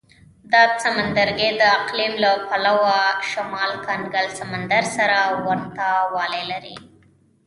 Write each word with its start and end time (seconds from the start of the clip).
دا 0.51 0.63
سمندرګي 0.83 1.49
د 1.59 1.61
اقلیم 1.79 2.13
له 2.23 2.31
پلوه 2.47 2.99
شمال 3.31 3.71
کنګل 3.87 4.25
سمندر 4.39 4.83
سره 4.97 5.19
ورته 5.45 5.87
والی 6.13 6.43
لري. 6.51 6.77